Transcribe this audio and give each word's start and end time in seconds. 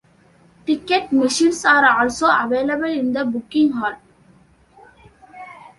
Ticket 0.65 1.11
machines 1.11 1.63
are 1.63 2.01
also 2.01 2.25
available 2.25 2.85
in 2.89 3.13
the 3.13 3.23
booking 3.23 3.71
hall. 3.73 3.97